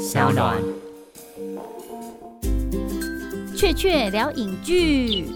[0.00, 0.56] 小暖。
[3.54, 5.26] 雀雀聊影剧，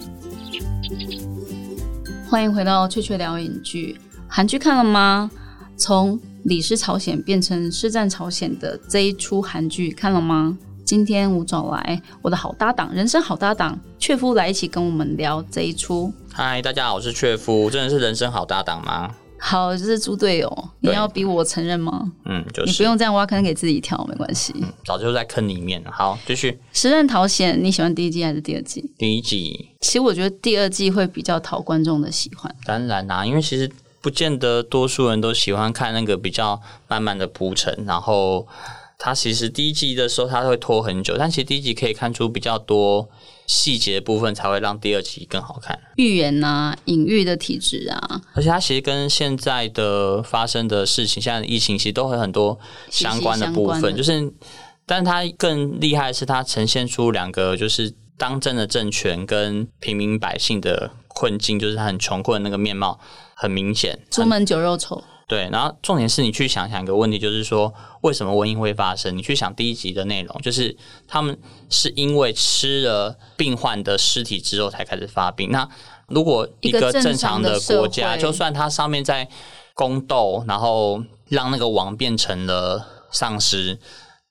[2.31, 4.01] 欢迎回到雀雀聊影剧。
[4.27, 5.31] 韩剧看了吗？
[5.77, 10.57] 从李氏朝鲜变成师战朝鲜的这一出韩剧看了吗？
[10.83, 16.11] 今天我找来我的好搭档，人生好搭档雀夫来一起跟我们聊这一出。
[16.33, 19.15] 嗨，大家好，我是雀夫，真的是人生好搭档吗？
[19.47, 22.11] 好，这是猪队友，你要逼我承认吗？
[22.25, 24.55] 嗯，就是你不用这样挖坑给自己跳，没关系。
[24.57, 25.91] 嗯早就在坑里面了。
[25.93, 28.91] 好，继续时任逃险，你喜欢第一季还是第二季？
[28.97, 29.69] 第一季。
[29.83, 32.57] 其实我觉得第二季会比较讨观众的喜欢。
[32.65, 33.71] 当然啦、因为其实
[34.01, 36.59] 不见得多数人都喜欢看那个比较
[36.89, 38.47] 慢慢的铺陈，然后
[38.99, 43.09] 它其实第一季的时候它会拖很久，但其实第一集可以看出比较多
[43.47, 45.79] 细节的部分，才会让第二集更好看。
[45.97, 52.59] 预言啊，隐喻的体质啊，而且它其实跟现在的发生的事情，现在的疫情其实都会很多
[52.89, 54.33] 相关的部分，就是，
[54.87, 62.99] 但是它更厉害的是，它呈现出两个就是当政的政权跟平民百姓的困境，就是它很穷困的那个面貌
[63.35, 63.99] 很明显。
[64.11, 65.03] 出门酒肉臭。
[65.27, 67.73] 对，然后重点是你去想想一个问题，就是说
[68.03, 69.17] 为什么瘟疫会发生？
[69.17, 70.77] 你去想第一集的内容，就是
[71.09, 71.39] 他们
[71.71, 75.51] 是因为吃了病患的尸体之后才开始发病。
[75.51, 75.67] 那
[76.09, 79.27] 如果一个正正常的国家，就算它上面在
[79.73, 83.79] 宫斗，然后让那个王变成了丧尸，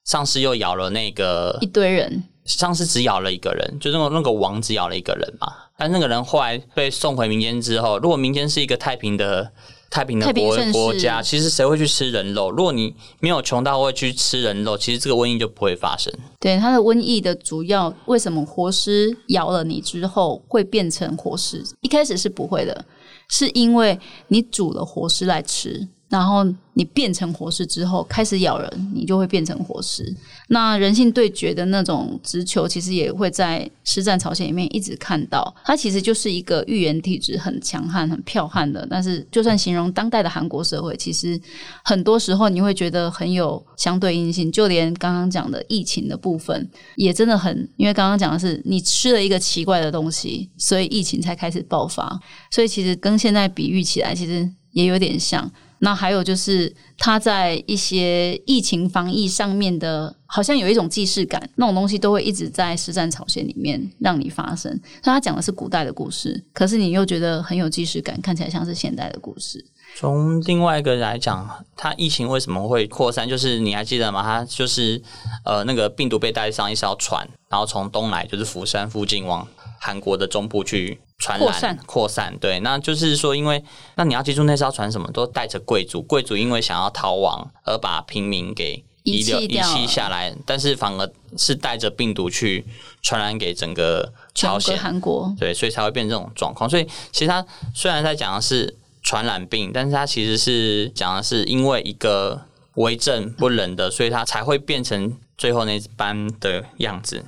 [0.04, 5.52] 丧尸又咬了那个一堆人，丧尸只咬了一个人，就那个那个王只咬了一个人嘛。
[5.76, 9.50] 但那个人后来被送回民间之后，如果民间是一个太平的
[9.90, 12.50] 太平的国平国家，其实谁会去吃人肉？
[12.50, 16.12] 如果你没有穷到会去吃人肉，其实这个瘟疫就不会发生。
[16.40, 21.62] 对它的瘟疫的主要为什么活尸咬了你之后会变成活尸？
[21.80, 22.84] 一开始是不会的，
[23.28, 30.14] 是因为你煮了活尸来吃，然后你变成活尸之后开始咬人，你就会变成活尸。
[30.46, 35.52] 那人性对决的那种直球，其实也会在《实战朝鲜》里面一直看到。
[35.64, 41.40] 它其实就是一个预言体质很强悍、很剽悍的，但是就算形容当代的韩国社会，其实
[41.82, 44.52] 很多时候你会觉得很有相对应性。
[44.52, 52.20] 就连刚刚讲的疫情的部分，也真的很，因为刚刚讲的是你吃了一个奇怪的东西，所以疫情才开始爆发。
[52.52, 55.50] 所以其实跟现在比喻起来，其实也有点像。
[55.84, 64.72] 那还有就是他在一些疫情防疫上面的，好像有一种既视感，那种东西都会一直在《实战朝鲜》里面让你发生。
[65.02, 69.62] 所以他讲的是古代的故事，可是你又觉得很有既视感，看起来像是现代的故事。
[69.96, 73.28] 从另外一个来讲，它疫情为什么会扩散？
[73.28, 74.22] 就是你还记得吗？
[74.22, 75.00] 它就是
[75.44, 79.46] 呃，那个病毒被带上一艘船，然后从东来，就是釜山附近往
[79.78, 82.38] 韩国的中部去传染扩散扩散。
[82.38, 83.62] 对，那就是说，因为
[83.96, 92.64] 那你要记住那艘船什么都带着贵族，贵族因为想要逃亡而把平民给遗遗留遗弃下来，但是反而是带着病毒去
[93.02, 94.78] 传染给整个朝鲜。
[94.78, 96.68] 韩国对，所以才会变成这种状况。
[96.68, 97.44] 所以其实他
[97.74, 102.40] 虽然在讲的是传染病，但是他其实是讲的是因为一个
[102.76, 107.22] 为政不仁的，所以他才会变成最后那般的样子。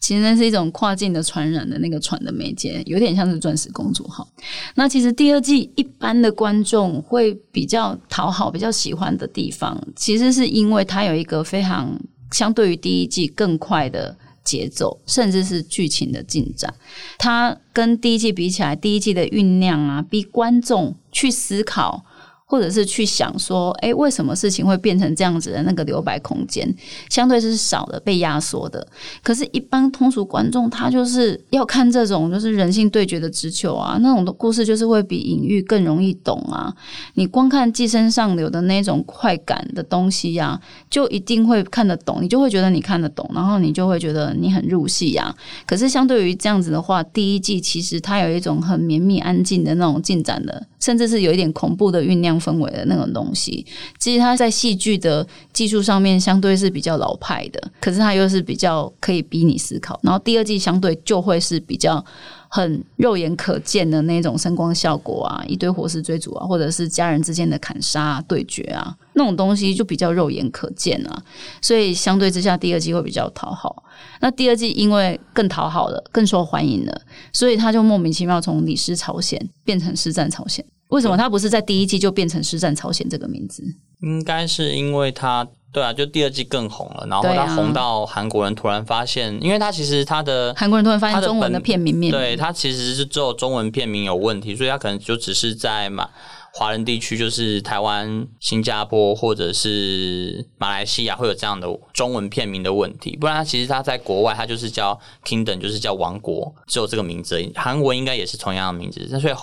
[0.00, 4.26] 其实那是一种跨境的传染的那个船的媒介，有点像是钻石公主号。
[4.74, 12.00] 那其实第二季一般的观众会比较讨好、比较喜欢的地方，其实是因为它有一个非常
[12.32, 16.72] 相对于第一季更快的节奏，甚至是剧情的进展。
[17.18, 22.04] 它跟第一季比起来，第一季的酝酿啊，逼观众去思考。
[22.50, 26.68] 或者是去想说，哎，为什么事情会变成这样子的那个留白空间，
[27.08, 28.84] 相对是少的，被压缩的。
[29.22, 36.74] 可是，一般通俗观众他就是要看这种就是人性对决的直球啊，那种的故事就是会比隐喻更容易懂啊。
[37.14, 45.32] 你光看《寄生上流》的那种快感的东西呀、就一定会看得懂，你就会觉得你看得懂，然后你就会觉得你很入戏呀、
[45.64, 53.64] 可是相对于这样子的话，第一季其实它有一种很绵密安静的那种进展的，甚至是有一点恐怖的酝酿氛围的那种东西。
[53.98, 60.00] 其实它在戏剧的技术上面相对是比较老派的，可是它又是比较可以逼你思考。
[60.02, 62.04] 然后第二季相对就会是比较
[62.52, 71.22] 很肉眼可见的那种声光效果啊，一堆活尸追逐啊，或者是家人之间的砍杀、啊、对决啊，那种东西就比较肉眼可见啊。
[71.62, 73.84] 所以相对之下，第二季会比较讨好。
[74.20, 77.02] 那第二季因为更讨好了，更受欢迎了，
[77.32, 80.64] 所以他就莫名其妙从李氏朝鲜变成师战朝鲜。
[80.88, 83.62] 为什么他不是在第一季就变成师战朝鲜这个名字？
[84.00, 96.08] 应该是因为它对啊，就第二季更红了，然后对啊它红到韩国人突然发现，因为他其实他的韩国人突然发现中文的片名面对，他其实是只有中文片名有问题，所以他可能就只是在马
[96.52, 103.16] 华人地区，就是台湾、新加坡或者是马来西亚会有这样的中文片名的问题。
[103.16, 107.52] 不然，他其实他在国外，他就是叫 Kingdom，就是叫王国，只有这个名字而已。
[107.54, 109.34] 韩文应该也是同样的名字，那所以。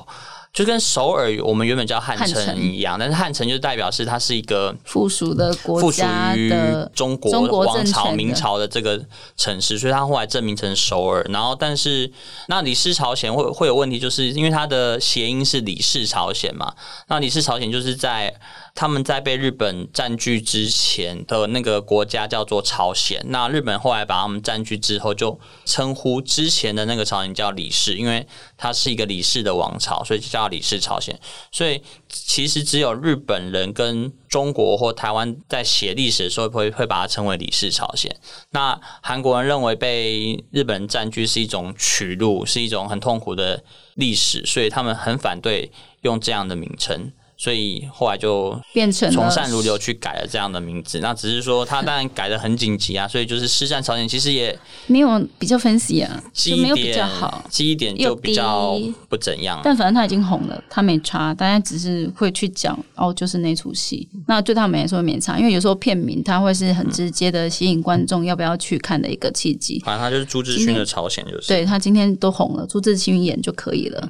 [0.54, 9.00] 就跟首尔我们原本叫汉汉城城一样，但是汉城就代表是它是一个附属的国附属家于的中国王朝、明朝的这个
[9.36, 11.24] 城市，所以它后来证明成首尔。
[11.30, 12.12] 然后，但是
[12.48, 16.74] 那李氏朝鲜会会有问题，就是因为它的谐音是李氏朝鲜嘛。
[17.08, 18.34] 那李氏朝鲜就是在
[18.74, 23.24] 他们在被日本占据之前的那个国家叫做朝鲜。
[23.28, 28.26] 那日本后来把他们占据之后，就称呼之前的那个朝鲜叫李氏，因为
[28.58, 31.18] 它是一个李氏的王朝，所以就叫李氏朝鲜。
[31.52, 38.16] 所以其实只有日本人跟中国或台湾在写历史的时候会会把它称为李氏朝鲜。
[38.52, 43.64] 那韩国人认为被日本人占据是一种屈辱，是一种很痛苦的
[43.96, 47.12] 历史，所以他们很反对用这样的名称。
[47.38, 51.00] 所以后来就变成从善如流去改了这样的名字。
[51.00, 54.58] 那只是说他当然改的很紧急啊，所以就是失善朝鲜其实也
[54.88, 57.46] 没有比较分析啊，记忆就没有比较好。
[57.50, 58.76] 记忆点就比较
[59.08, 59.62] 不怎样。
[59.64, 64.08] 但反正他已经红了，他没差，大家只是会去讲哦，就是那出戏。
[64.26, 69.80] 那对他们来说没差，因为有时候片名它会是很直接的吸引观众要不要去看的一个契机。
[69.86, 74.10] 反正他就是朱志勋的朝鲜，就是对他今天都红了，朱志勋演就可以了。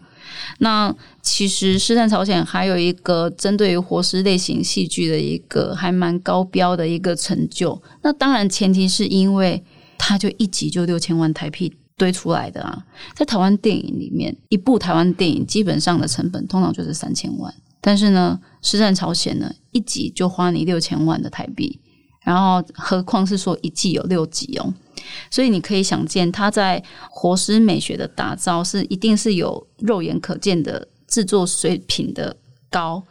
[0.60, 7.82] 那其实《师战朝鲜》还有一个针对于活尸类型戏剧的一个还蛮高标的一个成就。
[8.02, 9.64] 那当然前提是因为
[9.98, 12.86] 它就一集就六千万台币堆出来的啊，
[13.16, 21.80] 在台湾电影里面，一部台湾电影基本上的成本通常就是三千万，但是呢，《师战朝鲜》呢一集就花你六千万的台币，
[22.28, 24.74] 然后何况是说一季有六集哦。
[25.32, 32.36] 所以你可以想见，它在活尸美学的打造是一定是有肉眼可见的制作水平的
[32.78, 33.02] 高，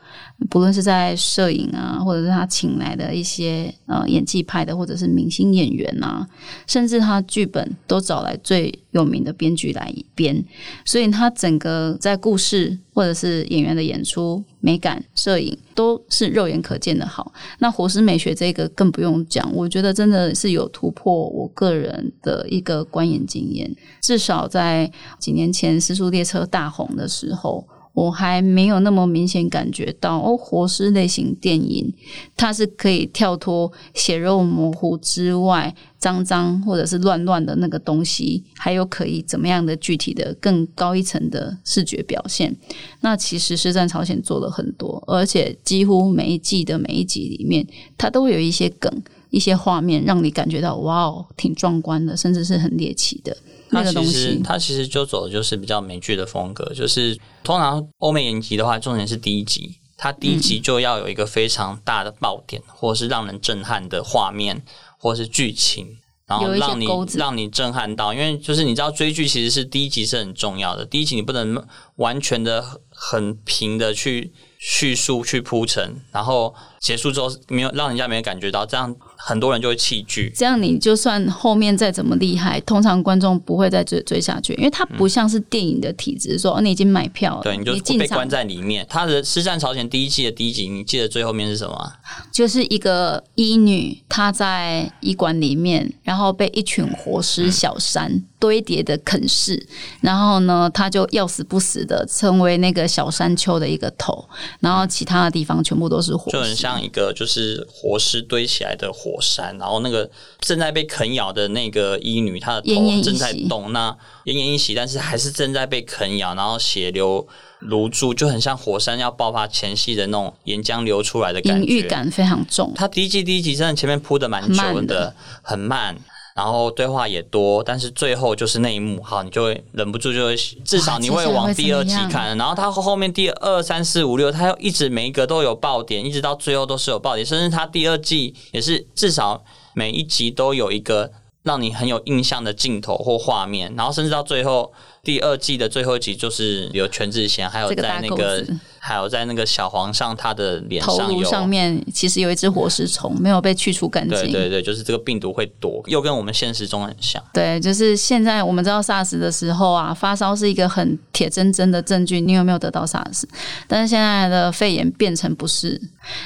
[0.49, 6.25] 不论是在摄影啊，或者是他请来的一些呃演技派的，或者是明星演员啊，
[6.69, 10.45] 甚至他剧本都找来最有名的编剧来编，
[10.85, 17.33] 所以他整个在故事或者是演员的演出、美感、摄影都是肉眼可见的好。
[17.59, 23.69] 那活尸美学这个更不用讲，我觉得真的是有突破我个人的一个观演经验。
[24.01, 31.90] 至少在几年前《失速列车》大红的时候，我还没有那么明显感觉到哦，活尸类型电影
[32.37, 42.54] 它是可以跳脱血肉模糊之外，脏脏或者是乱乱的那个东西，还有可以怎么样的具体的更高一层的视觉表现。
[43.00, 47.66] 那其实《是战朝鲜》做了很多，而且几乎每一季的每一集里面，
[47.96, 53.37] 它都有一些梗、一些画面，让你感觉到哇哦，挺壮观的，甚至是很猎奇的
[53.70, 54.43] 那个东它其实西。
[54.44, 64.62] 它其实就走的就是比较美剧的风格，就是通常欧美影集的话，重点是第一集，它第一集就要有一个非常大的爆点，或者是让人震撼的画面，
[64.99, 65.99] 或者是剧情。
[66.29, 71.64] 然后让你让你震撼到，因为就是你知道追剧其实是第一集是很重要的，第一集你不能
[71.99, 80.33] 完全的很平的去叙述去铺陈，然后结束之后没有让人家没有感觉到，这样很多人就会弃剧。
[80.37, 88.87] 这样你就算后面再怎么厉害，通常观众不会再追追下去，因为它不像是电影的体质，说、哦你已经买票了，对，你就被关在里面。
[88.89, 91.93] 他的《失战朝鲜》第一季的第一集，你记得最后面是什么？
[92.33, 99.64] 就是一个医女，她在医馆里面，然后被一群活嗯尸小山堆叠的啃噬，
[100.00, 104.28] 然后呢，他就要死不死的成为那个小山丘的一个头，
[104.58, 106.56] 然后其他的地方全部都是火就很。
[106.56, 113.90] 像一个就是活尸堆起来的火山，然后那个正在被啃咬的那个医女，她的头正在动，那
[114.24, 117.28] 奄奄一息，但是还是正在被啃咬，然后血流
[117.58, 121.66] 如注，就很像火山要爆发前夕的那种岩浆流出来的感觉。
[121.66, 125.94] 隐喻感非常重，它第一季第一集真的前面铺的蛮很久慢的很慢。
[126.36, 132.36] 然后对话也多，但是最后就是那一幕，好，你就会忍不住就会，至少你会往第二集看。
[132.36, 141.10] 然后它后面第二三四五六，它又一直每一个都有爆点，一直到最后都是有爆点，甚至它第二季也是至少每一集都有一个
[141.46, 144.72] 让你很有印象的镜头或画面，然后甚至到最后
[145.05, 154.19] 第二季的最后一集就是有全智贤，还有在那个子还有在那个小皇上他的脸上有上面其实有一只活尸虫没有被去除干净。
[154.19, 157.22] 对对对，就是这个病毒会躲，又跟我们现实中很像。
[157.32, 163.22] 对，就是现在我们知道 SARS 的时候啊，发烧是一个很铁铮铮的证据，你有没有得到 SARS？
[163.69, 165.81] 但是现在的肺炎变成不是。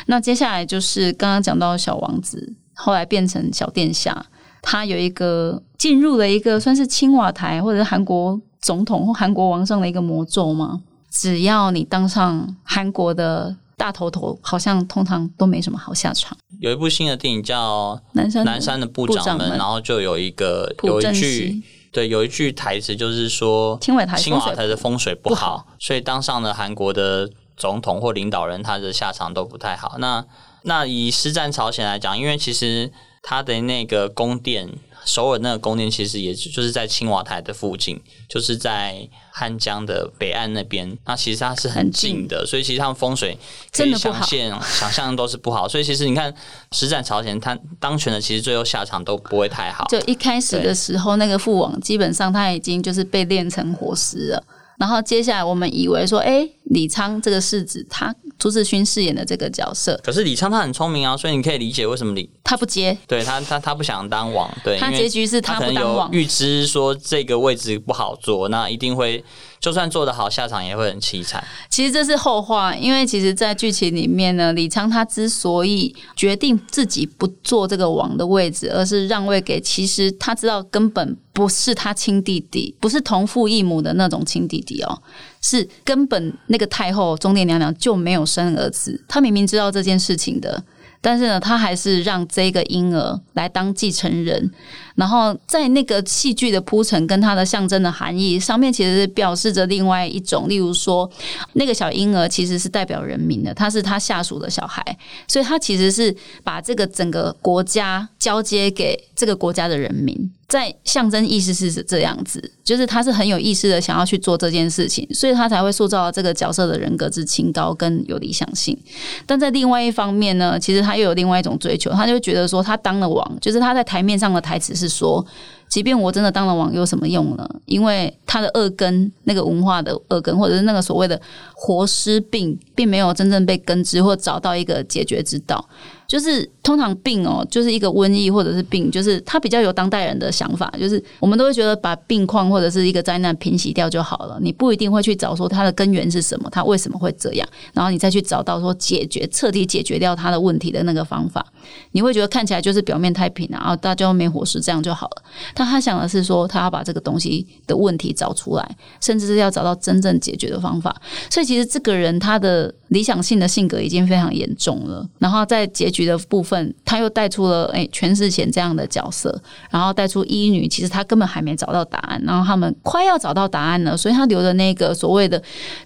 [0.06, 4.26] 那接下来就是刚刚讲到小王子，后来变成小殿下，
[4.62, 10.80] 他有一个进入了一个算是青瓦台或者是韩国总统或韩国王上的一个魔咒吗？
[11.10, 16.36] 只要你当上韩国的大头头，好像通常都没什么好下场。
[16.60, 29.96] 有一部新的电影叫《南山南山的部长们》，然后就有一个有一句对有一句台词，就是说青瓦台青瓦台的风水不好，所以当上了韩国的总统或领导人，他的下场都不太好。
[29.98, 30.24] 那
[30.62, 34.68] 那以师战朝鲜来讲，因为其实他的那个宫殿。
[35.02, 37.98] 首尔那个宫殿其实也就是在青瓦台的附近，
[38.28, 40.96] 就是在汉江的北岸那边。
[41.06, 43.38] 那其实它是很近的，所以其实他们风水
[43.72, 45.66] 真的不好想象都是不好。
[45.66, 46.32] 所以其实你看，
[46.72, 49.86] 实战朝鲜他当权的，其实最后下场都不会太好。
[49.88, 54.44] 就一开始的时候，那个父王基本上他已经就是被炼成火尸了。
[54.80, 58.12] 然后接下来我们以为说，哎，李昌这个世子他。
[58.38, 69.22] 朱志勋饰演的这个角色，可是李昌他很聪明啊，所以你可以理解为什么李他不接，对他他他不想当王，对，他结局是他不当王，预知说这个位置不好做，那一定会。
[69.60, 71.44] 就算做得好，下场也会很凄惨。
[71.68, 85.02] 其实这是后话，因为其实，在剧情里面呢，李昌他之所以决定自己不做这个王的位置，而是让位给，其实他知道根本不是他亲弟弟，不是同父异母的那种亲弟弟哦，
[85.42, 90.64] 是根本那个太后中殿娘娘就没有生儿子，他明明知道这件事情的。
[91.02, 94.52] 但是呢，他还是让这个婴儿来当继承人，
[94.94, 101.11] 然后在那个戏剧的铺陈跟它的象征的含义上面，其实表示着另外一种，例如说，
[101.54, 104.85] 那个小婴儿其实是代表人民的，他是他下属的小孩，
[105.28, 110.30] 所以他其实是把这个整个国家交接给这个国家的人民。
[110.49, 118.76] 在象征意思是这样子，就是他是很有意识的想要去做这件事情，所以他才会塑造这个角色的人格之清高跟有理想性。
[119.25, 125.25] 但在另外一方面呢，其实他又有另外一种追求，他就觉得说他当了王，就是他在台面上的台词是说。
[125.68, 127.49] 即便我真的当了王，有什么用呢？
[127.64, 131.20] 因为他的恶根，那个文化的恶根，或者是那个所谓的
[131.54, 135.64] 活尸病，并没有真正被根治或找到一个解决之道。
[136.10, 151.46] 就是通常病哦，就是一个瘟疫或者是病，就是他比较有当代人的想法，就是我们都会觉得把病况或者是一个灾难平息掉就好了，你不一定会去找说它的根源是什么，它为什么会这样，然后你再去找到说解决彻底解决掉它的问题的那个方法，
[151.92, 155.22] 你会觉得看起来就是表面太平啊，然后大家没伙食这样就好了。
[155.54, 161.00] 但他想的是说，他要把这个东西的问题找出来，甚至是要找到真正解决的方法。
[161.30, 165.08] 所以，其实这个人他的理想性的性格已经非常严重了。
[165.20, 169.40] 然后在结局的部分，他又带出了哎全世贤这样的角色，
[169.71, 175.40] 然后带出医女，其实他根本还没找到答案，然后他们快要找到答案了，所以他留的那个所谓的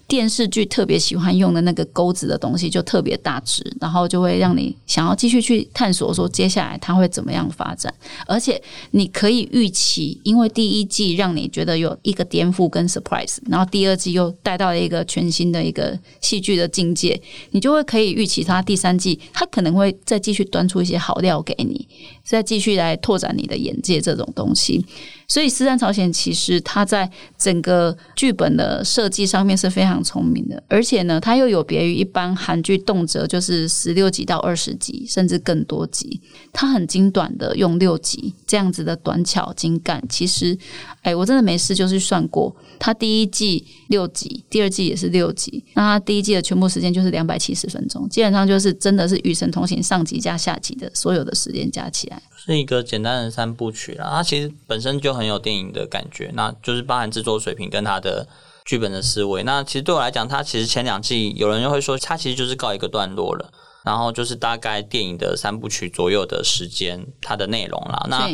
[0.07, 7.93] 电视剧特别喜欢用的那个钩子的东西就特别大只，然后就会让你想要继续去探索，说接下来他会怎么样发展，
[8.25, 9.75] 而且你可以预。
[9.75, 21.87] 期，因为第一季让你觉得有一个颠覆跟 surprise，然后第二季又带到了一个全新的一个戏剧的境界，你就会可以预期它第三季，它可能会再继续端出一些好料给你，
[22.23, 24.85] 再继续来拓展你的眼界这种东西。
[25.27, 36.21] 所以《四战朝鲜》其实它在整个剧本的设计上面是非常聪明的，而且呢，它又有别于一般韩剧，动辄就是十六集到二十集，甚至更多集。
[36.53, 40.01] 它很精短的用六集这样子的短巧精干。
[40.07, 40.57] 其实，
[41.01, 52.21] 哎，我真的没事，就是算过，它第一季六集，第二季也是六集，那它第一季的全部时间就是两百七十分钟，基本上就是真的是《与神同行》上集加下集的所有的时间加起来。
[52.45, 58.27] 是一个简单的三部曲啦，它其实本身就很有电影的感觉，那就是包含制作水平跟它的
[58.65, 59.41] 剧本的思维。
[59.43, 63.51] 那其实对我来讲，它其实前两季有人就会说，它其实就是告一个段落了，
[63.83, 68.05] 然后就是大概电影的三部曲左右的时间，它的内容啦。
[68.09, 68.29] 那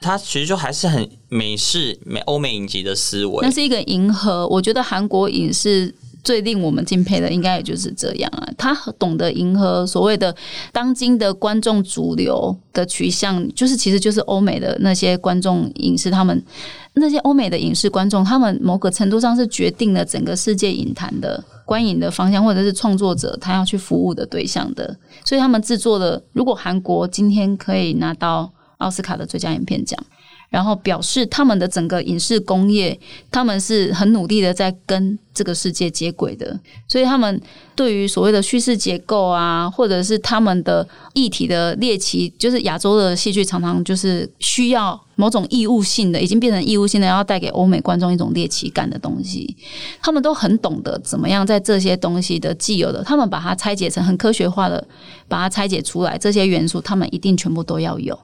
[0.00, 4.48] 它其实就还是很美式美欧美影集的思维，那是一个迎合。
[4.48, 5.94] 我觉得韩国影视。
[6.22, 8.48] 最令我们敬佩的，应该也就是这样啊。
[8.56, 10.34] 他懂得迎合所谓的
[10.72, 16.42] 当今的观众主流的取向，就是其实就是欧美的那些观众影视，他们
[16.94, 24.96] 那些欧美的影视观众，他们某个程度上是决定了整个世界影坛的观影的方向，或者是创作者他要去服务的对象的。
[25.24, 29.98] 所以他们制作的，如果韩国今天可以拿到奥斯卡的最佳影片奖。
[30.50, 32.98] 然后表示他们的整个影视工业，
[33.30, 36.58] 他们是很努力的在跟这个世界接轨的，
[36.88, 37.40] 所以他们
[37.74, 49.56] 对于所谓的叙事结构啊，或者是他们的议题的猎奇，就是亚洲的戏剧常常就是需要某种义务性的，已经变成义务性的，要带给欧美观众一种猎奇感的东西。
[50.02, 54.84] 他们都很懂得怎么样在这些东西的既有的，他们把它拆解成很科学化的，
[55.28, 58.18] 把它拆解出来，这些元素他们一定全部都要有。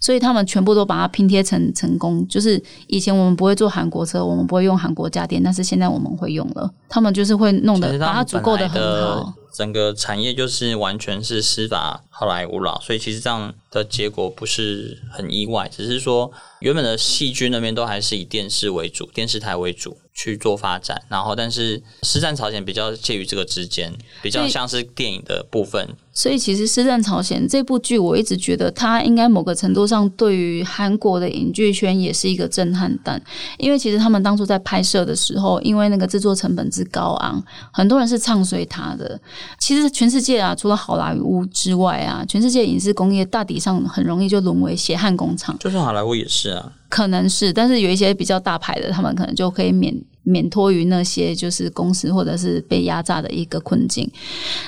[0.00, 2.26] 所以他们全部都把它拼贴成成功。
[2.28, 9.34] 就是以前我们不会做韩国车，我们不会用韩国家电，但是现在我们会用了，他们就是会弄得其实他们把它足够的很好。
[9.52, 33.22] 整个产业就是完全是司法好莱坞了，所以其实这样的结果不是很意外，只是说原本的戏剧那边都还是以电视为主，电视台为主去做发展，然后但是《师战朝鲜》比较介于这个之间，比较像是电影的部分，所以其实《师战朝鲜》这部剧，我一直觉得它应该某个程度上对于韩国的影剧圈也是一个震撼弹，
[33.56, 39.18] 因为其实他们当初在拍摄的时候，因为那个制作成本之高昂，很多人是唱衰它的。
[39.58, 45.54] 其实全世界啊，除了好莱坞之外啊，全世界影视工业大体上很容易就沦为血汗工厂。
[45.60, 46.72] 就算好莱坞也是啊。
[46.88, 54.10] 可能是，但是有一些比较大牌的，他们可能就可以免免脱于那些就是公司或者是被压榨的一个困境。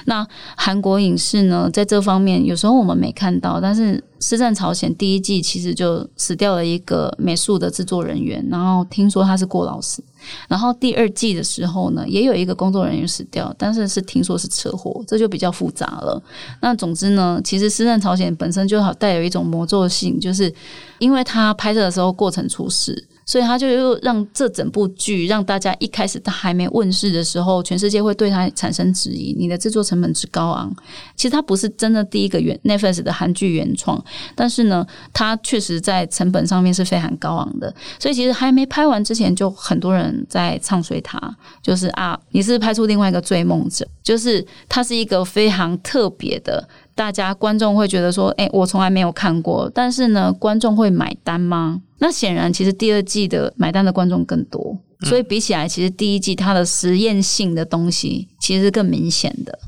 [0.07, 10.03] 那韩国影视呢，在这方面有时候我们没看到，但是《师战朝鲜》第一季其实就死掉了一个美术的制作人员，然后听说他是过劳死。
[10.49, 16.23] 然后第二季的时候呢，也有一个工作人员死掉，但是是听说是车祸，这就比较复杂了。
[16.61, 20.53] 那总之呢，其实《师战朝鲜》本身就好带有一种魔咒性，就是
[20.99, 23.09] 因为他拍摄的时候过程出事。
[23.27, 29.35] 所以他就又让这整部剧让大家一开始他还没问世的时候，全世界会对他产生质疑。
[29.37, 30.73] 你的制作成本之高昂，
[31.17, 34.03] 其实它不是真的第一个原 Netflix 的韩剧原创，
[34.37, 37.75] 但是呢，它确实在成本上面是非常高昂的。
[37.99, 41.19] 所以其实还没拍完之前，就很多人在唱衰他，
[41.61, 46.69] 就是啊，你是是拍出另外一个追梦者，就是它是一个非常特别的。
[46.95, 51.81] 大家观众会觉得说，哎，我从来没有看过，但是呢，观众会买单吗？
[51.99, 59.59] 那显然，其实第二季的买单的观众更多，所以比起来，其实第一季它的实验性的东西其实是更明显的。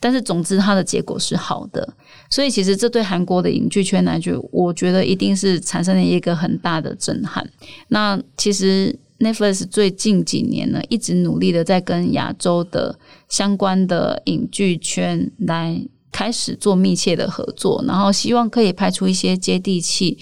[0.00, 1.94] 但是，总之，它的结果是好的，
[2.30, 7.48] 所以其实这对韩国的影剧圈来说，我觉得一定是产生了一个很大的震撼。
[7.88, 12.98] 那其实 Netflix 最近几年呢，一直努力的在跟亚洲的
[13.28, 15.80] 相关的影剧圈来。
[16.18, 20.18] 开始做密切的合作，然后希望可以拍出一些接地气、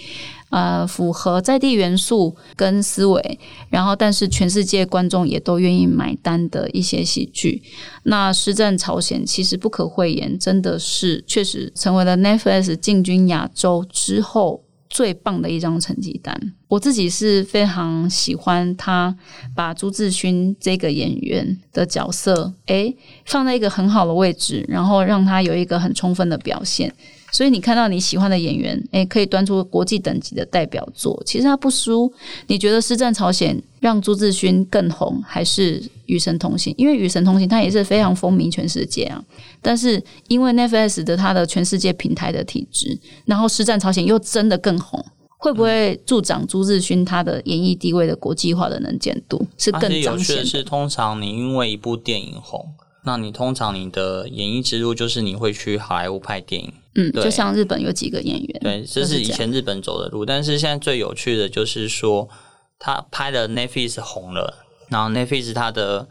[0.51, 3.39] 呃符合在地元素跟思维，
[3.71, 7.63] 然后但是全世界观众也都愿意买单的一些喜剧。
[8.03, 16.35] 那《施政朝鲜》其实不可讳言，真的是确实成为了 Netflix 进军亚洲之后最棒的一张成绩单。
[16.69, 19.17] 我自己是非常喜欢他
[19.55, 26.93] 把朱志勋这个演员的角色，诶放在一个很好的位置，然后让他有一个很充分的表现。
[27.33, 32.11] 所以你看到你喜欢的演员，诶，可以端出国际等级的代表作，其实他不输。
[32.47, 33.55] 你觉得《师战朝鲜》
[33.87, 36.73] 让朱志勋更红，还是《与神同行》？
[36.77, 39.23] 因为《与神同行》它也是非常风靡全世界啊。
[39.63, 45.05] 但是因为 Netflix 的它的全世界平台的体制，然后《师战朝鲜》又真的更红。
[45.39, 52.67] 会不会助长朱志勋他的演艺地位的国际化的能见度是更有彰显趣的是，通常你因为一部电影红，
[53.05, 56.73] 那你通常你的演艺之路就是你会去好莱坞拍电影。
[56.95, 62.27] 嗯，就像日本有几个演员，对，这是以前日本走的路，但是现在最有趣的就是说，
[62.79, 66.09] 他拍的 Netflix 红了，然后 Netflix 它的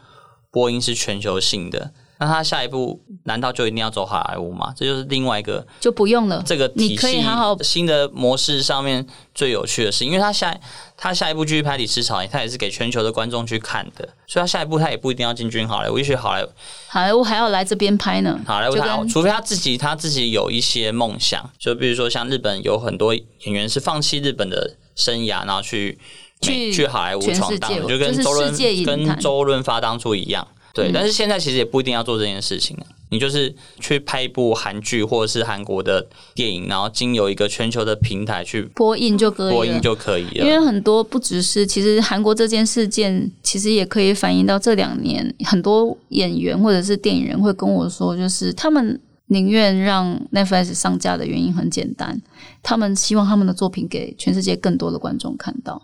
[0.50, 4.72] 播音是全球性的，那他下一步难道就一定要走好莱坞吗？
[4.76, 6.42] 这就是另外一个就不用了。
[6.46, 10.58] 这个体你可以系好好新的模式上面最有趣的是，因为他下
[10.96, 16.48] 他下一步继续拍《李氏朝鲜》，他也是给全球的观众去看的，所以他下一步他也不一定要进军好莱坞，也许好莱坞
[16.88, 30.46] 好莱坞还要来这边拍呢，好莱坞他除非他自己他自己有一些梦想，就比如说像日本有很多演员是放弃日本的生涯，然后去美去去好莱坞闯荡就跟周润跟周润发当初一样。
[30.72, 32.86] 对，嗯但是现在其实也不一定要做这件事情了。
[33.08, 39.52] 你就是去拍一部韩剧或者是韩国的电影，然后经由一个全球的平台去播映就可以了。
[39.52, 40.60] 播映就可以了因为。
[40.60, 52.20] 很多不只是，其实韩国这件事件，其实也可以反映到这两年很多演员或者是电影人会跟我说，就是他们宁愿让 Netflix 上架的原因很简单，
[52.60, 55.80] 他们希望他们的作品给全世界更多的观众看到。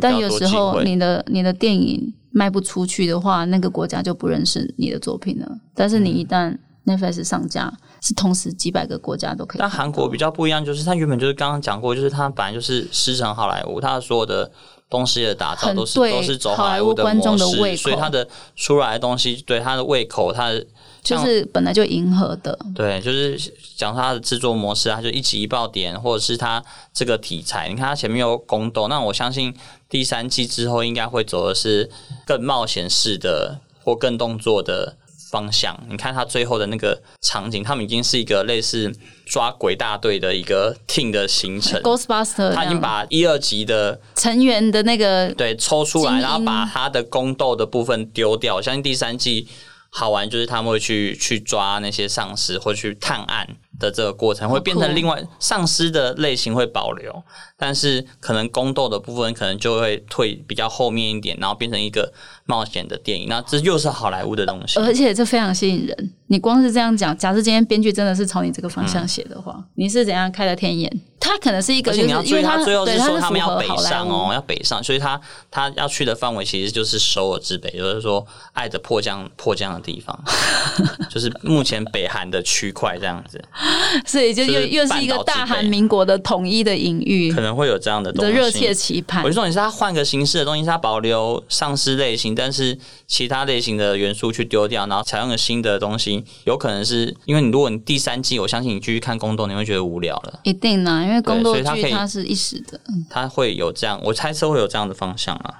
[0.00, 5.58] 但有时候你的你的电影卖不出去的话，那个国家就不认识你的作品了。
[5.74, 7.72] 但是你一旦 Netflix 上架，
[8.06, 9.58] 是同时几百个国家都可以。
[9.58, 14.48] 但韩国比较不一样，就是它原本就是刚刚讲过，就是它本来就是师承好莱坞，它的所有的
[14.88, 20.64] 东西的打造都是都是走好莱莱坞的观众模式，的胃口所以它的出来的东西对它的胃口，它的
[21.02, 23.36] 就是本来就迎合的，对，就是
[23.76, 27.68] 讲它的制作模式啊，就一集一爆点，或者是它这个题材。
[27.68, 29.52] 你看它前面有宫斗，那我相信
[29.88, 31.90] 第三季之后应该会走的是
[32.24, 34.96] 更冒险式的或更动作的
[35.36, 35.78] 方向。
[35.90, 38.90] 你看他最后的那个场景，他们已经是一个类似
[39.26, 41.78] 抓鬼大队的一个 team 的行程。
[41.82, 48.54] Ghostbuster，他已经把一二级的成员的那个对抽出来，然后把他的宫斗的部分丢掉。
[48.56, 49.46] 我相信第三季
[49.90, 57.22] 好玩就是他们会去去抓那些丧尸或去探案的这个过程，会变成另外丧尸的类型会保留，
[57.56, 62.12] 但是可能宫斗的部分可能就会退比较后面一点，然后变成一个
[62.44, 63.28] 冒险的电影。
[63.28, 64.78] 那这又是好莱坞的东西。
[64.80, 66.12] 而且这非常吸引人。
[66.28, 70.92] 你光是这样讲，假设今天编剧真的是朝你这个方向写的话，你是怎样开的天眼？
[71.20, 80.20] 他可能是一个，而且你要注他他最后是说他们要北上哦，要北上，所以他他要去的范围其实就是首尔之北，就是说爱的迫降迫降的地方，
[81.08, 83.42] 就是目前北韩的区块这样子，
[84.04, 88.32] 所以就又就是又是一个大韩民国的统一的隐喻可能会有这样的东西。
[88.32, 89.36] 的热切期盼我就。
[89.36, 100.40] 说你是他换个形式的东西，是他保留丧尸类型，但是其他类型的元素去丢掉，然后采用了新的东西，有可能是因为你如果你第三季，我相信你继续看宫斗，你会觉得无聊了。
[100.44, 105.52] 一定呢，因为宫斗剧它是一时的，它会有这样，我猜测会有这样的方向啊。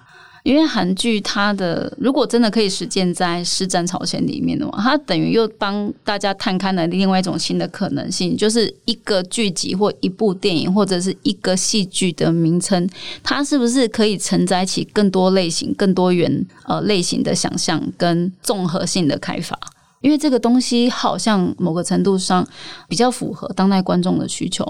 [0.47, 12.89] 因为韩剧它的如果真的可以实践在施战朝鲜里面的话，它等于又帮大家探开了另外一种新的可能性，就是一个剧集或一部电影或者是一个戏剧的名称，
[13.25, 19.59] 它是不是可以承载起更多类型、更多元呃类型的想象跟综合性的开发？
[20.01, 22.47] 因为这个东西好像某个程度上
[22.89, 24.65] 比较符合当代观众的需求。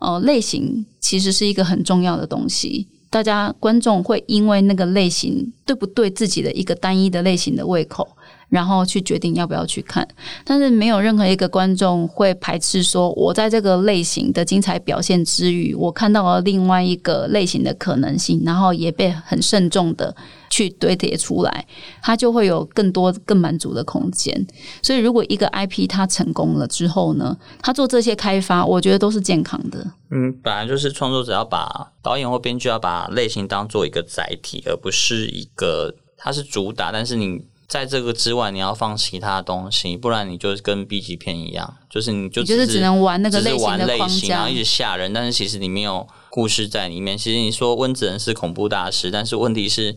[0.00, 2.88] 呃，类型其实是一个很重要的东西。
[3.10, 8.08] 大家观众会因为那个类型对不对自己的一个单一的类型的胃口，
[8.48, 10.06] 然后去决定要不要去看。
[10.44, 20.14] 但是没有任何一个观众会排斥说，我在这个类型的精彩表现之余，我看到了另外一个类型的可能性，然后也被很慎重的
[20.60, 21.66] 去堆叠出来，
[22.02, 24.46] 它就会有更多更满足的空间。
[24.82, 29.78] 所以，如果一个 IP 它成功了之后呢，它做这些开发，我觉得都是健康的。
[30.10, 47.16] 嗯，本来就是创作者要把导演或编剧要把类型当做一个载体，而不是一个它是主打，但是你在这个之外你要放其他东西，不然你就跟 B 级片一样，就是你就是只能玩那个类型玩类的框架型然后一直吓人，但是其实你没有故事在里面。
[47.16, 49.96] 其实你说温子仁是恐怖大师，但是问题是。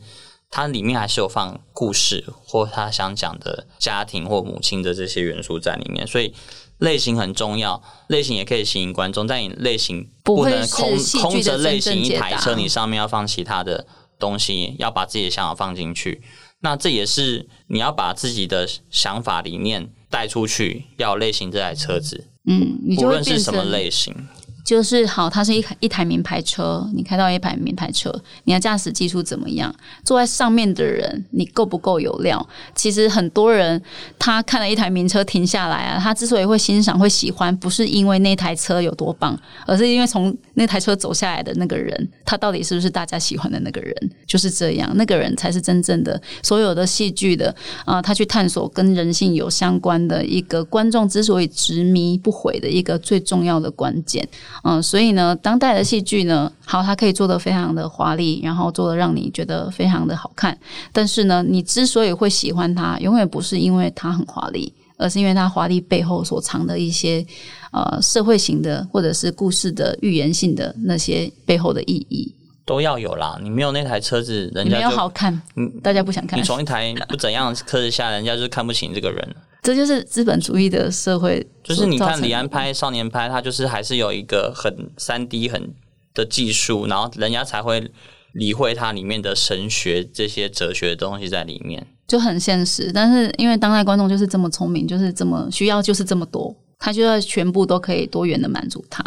[0.55, 6.31] 它里面还是有放故事或他想讲的家庭或母亲的这些元素在里面，所以
[6.77, 13.87] 类型很重要，类型也可以吸引观众，但你类型不能空空着类型一台车，你上面要放其他的
[14.19, 16.21] 东西，要把自己的想法放进去。
[16.59, 24.15] 那这也是你要把自己的想法理念带出去，要有类型这台车子，嗯，你就无论是什么成类型，
[24.63, 28.13] 就是好，它是一一台名牌车，你开到一台名牌车，
[28.45, 29.73] 你的驾驶技术怎么样？
[30.05, 32.47] 坐在上面的人，你够不够有料？
[32.73, 33.81] 其实很多人
[34.17, 44.11] 他看了一台名车停下来啊，他之所以会欣赏、会喜欢，不是因为那台车有多棒，而是因为从那台车走下来的那个人，他到底是不是大家喜欢的那个人？
[44.25, 54.25] 就是这样，那个人才是真正的所有的戏剧的啊、他去探索跟人性有相关的一个观众之所以执迷不悔的一个最重要的关键。
[54.63, 60.57] 嗯，所以呢，当代的戏剧呢，好，它可以做得非常的华丽，然后做的让你觉得非常的好看。
[60.91, 67.25] 但是呢，你之所以会喜欢它，永远不是因为它很华丽，而是因为它华丽背后所藏的一些
[67.71, 72.33] 呃社会型的或者是故事的预言性的那些背后的意义。
[72.65, 73.37] 都要有啦。
[73.43, 75.41] 你没有那台车子，人家没有好看，
[75.81, 76.43] 大家不想看你。
[76.43, 79.35] 从一台不怎样的车子下，人家就看不起你这个人。
[79.63, 82.47] 这就是资本主义的社会，就是你看李安。
[82.47, 85.73] 拍少年拍，他就是还是有一个很三 D 很
[86.13, 87.89] 的技术，然后人家才会
[88.33, 91.87] 理会它里面的神学这些哲学的东西在里面。
[92.05, 99.01] 就很现实，但是因为当代观众就是这么聪明，就是这么需要，就是这么多，他就要全部都可以多元的满足他。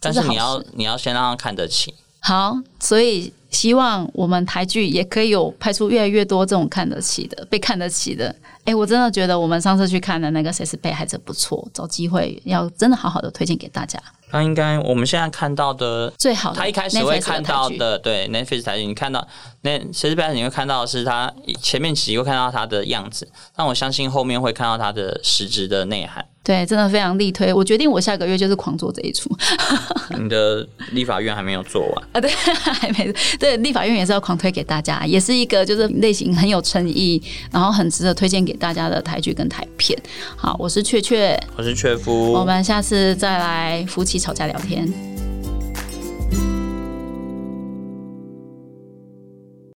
[0.00, 8.34] 但是你要你要先让他看得起，好，所以希望我们台剧也可以有拍出越来越多这种看得起的、被看得起的。
[8.64, 13.98] 哎，我真的觉得我们上次去看的那个《谁是被害者》不错，找机会要真的好好的推荐给大家。
[14.30, 16.12] 那应该我们现在看到的。
[16.18, 19.26] 最好的他一开始会看到，的，对 Netflix 台剧，你看到
[19.62, 21.32] 那谁是被害者，你会看到的是他
[21.62, 26.26] 前面几集会看到他的样子，但我相信后面会看到他的实质的内涵。
[26.48, 27.52] 对，真的非常力推。
[27.52, 29.28] 我决定我下个月就是狂做这一出
[30.18, 32.30] 你的立法院还没有做完，啊，对，
[32.80, 40.00] 还没对，立法院也是要狂推给大家，也是一个就是类型很有诚意，然后很值得推荐给大家的台剧跟台片。
[40.36, 44.90] 好，我是雀雀，我是雀夫，我们下次再来夫妻吵架聊天。